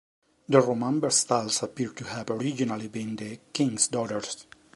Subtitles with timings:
[0.49, 4.47] The Roman Vestals appear to have originally been the king's daughters.